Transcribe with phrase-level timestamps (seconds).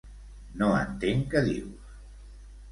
[0.61, 1.95] No entenc què dius.